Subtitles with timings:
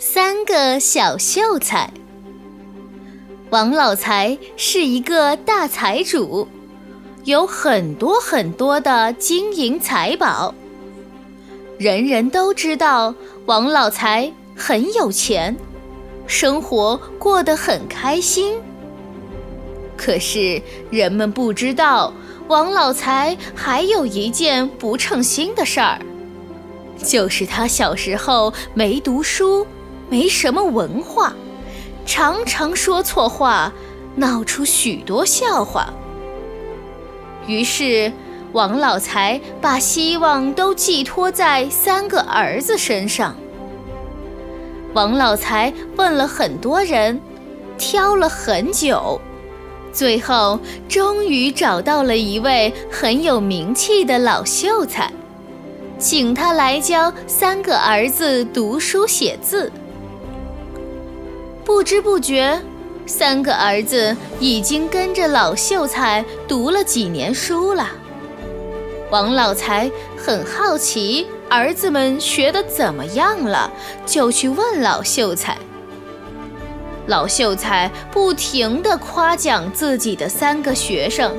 [0.00, 1.90] 三个小秀才。
[3.50, 6.46] 王老财是一个大财主，
[7.24, 10.54] 有很多很多的金银财宝。
[11.78, 13.12] 人人都知道
[13.46, 15.56] 王老财很有钱，
[16.28, 18.56] 生活过得很开心。
[19.96, 20.62] 可是
[20.92, 22.12] 人们不知道，
[22.46, 25.98] 王老财还有一件不称心的事儿，
[26.98, 29.66] 就是他小时候没读书。
[30.10, 31.34] 没什么文化，
[32.06, 33.72] 常常说错话，
[34.16, 35.92] 闹出许多笑话。
[37.46, 38.10] 于是，
[38.52, 43.36] 王老财把希望都寄托在三个儿子身上。
[44.94, 47.20] 王老财问了很多人，
[47.76, 49.20] 挑了很久，
[49.92, 55.12] 最后终于找到了一位很有名气的老秀才，
[55.98, 59.70] 请他来教三个儿子读书写字。
[61.68, 62.58] 不知不觉，
[63.04, 67.90] 三个儿子已经跟着老秀才读了几年书了。
[69.10, 73.70] 王老财很好奇儿子们学得怎么样了，
[74.06, 75.58] 就去问老秀才。
[77.06, 81.36] 老秀才不停地夸奖自己的三个学生，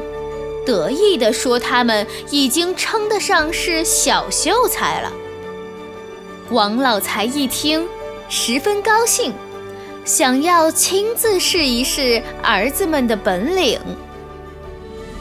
[0.64, 5.12] 得意地说他们已经称得上是小秀才了。
[6.52, 7.88] 王老财一听，
[8.30, 9.34] 十分高兴。
[10.10, 13.80] 想要亲自试一试儿子们的本领。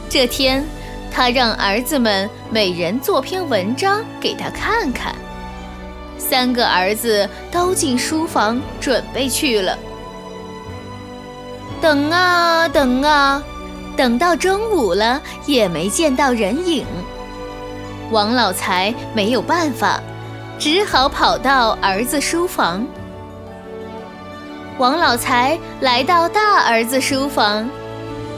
[0.09, 0.65] 这天，
[1.11, 5.13] 他让儿子们每人做篇文章给他看看。
[6.17, 9.77] 三个儿子都进书房准备去了。
[11.79, 13.43] 等啊等啊，
[13.95, 16.83] 等到中午了也没见到人影。
[18.09, 20.01] 王老财没有办法，
[20.57, 22.83] 只好跑到儿子书房。
[24.79, 27.69] 王老财来到大儿子书房，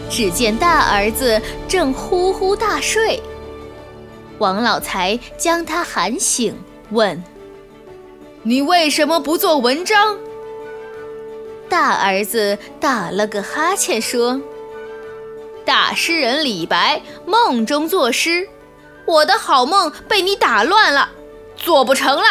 [0.09, 3.22] 只见大儿子正呼呼大睡。
[4.40, 6.57] 王老财将他喊醒，
[6.90, 7.24] 问
[8.41, 10.18] ：“你为什么不做文章？”
[11.69, 14.41] 大儿子打了个哈欠，说
[15.63, 18.50] ：“大诗人李白梦中作诗，
[19.06, 21.12] 我的好梦被你打乱了，
[21.56, 22.23] 做不成了。”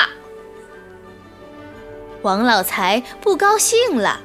[2.22, 4.20] 王老财不高兴了，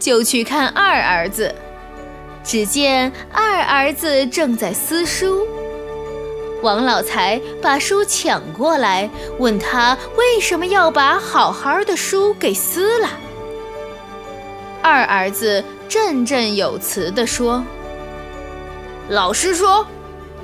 [0.00, 1.54] 就去看二儿子。
[2.42, 5.46] 只见二儿子正在撕书，
[6.62, 9.08] 王老财把书抢过来，
[9.38, 13.08] 问他为什么要把好好的书给撕了。
[14.82, 17.62] 二儿子振振有词地说
[19.08, 19.86] ：“老师说，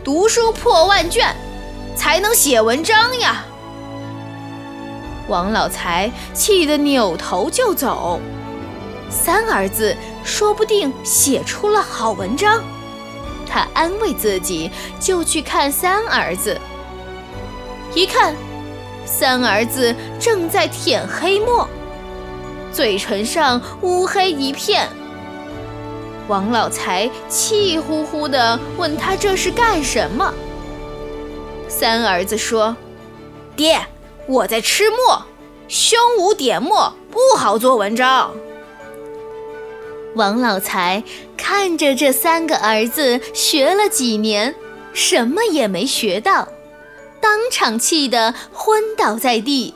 [0.05, 1.35] 读书破万卷，
[1.97, 3.45] 才能写文章呀。”
[5.29, 8.21] 王老财气得扭头就走，
[9.11, 12.63] 三儿子说不定写出了好文章，
[13.47, 14.71] 他安慰自己，
[15.01, 16.61] 就去看三儿子。
[17.95, 18.37] 一看，
[19.05, 21.69] 三儿子正在舔黑墨，
[22.73, 24.89] 嘴唇上乌黑一片。
[26.29, 30.33] 王老财气呼呼地问他这是干什么？
[31.69, 32.77] 三儿子说
[33.57, 33.81] ：“爹。”
[34.29, 35.25] 我在吃墨，
[35.69, 38.33] 胸无点墨不好做文章。
[40.15, 41.05] 王老财
[41.37, 44.55] 看着这三个儿子学了几年，
[44.93, 46.49] 什么也没学到，
[47.21, 49.75] 当场气得昏倒在地。